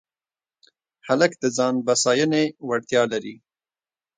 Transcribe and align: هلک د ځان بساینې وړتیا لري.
هلک 1.07 1.31
د 1.43 1.45
ځان 1.57 1.75
بساینې 1.85 2.45
وړتیا 2.67 3.03
لري. 3.11 3.35